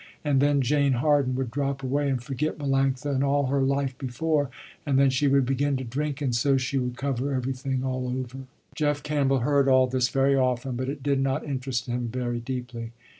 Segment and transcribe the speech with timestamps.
[0.25, 4.49] And then Jane Harden would drop away and forget Melanctha and all her life before,
[4.83, 8.45] and then she would begin to drink and so she would cover everything all over.
[8.73, 12.93] Jeff Campbell heard all this very often, but it did not interest him very deeply.